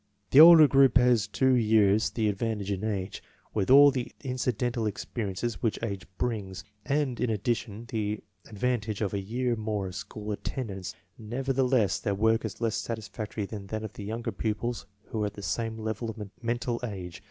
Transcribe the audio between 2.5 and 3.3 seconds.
in age,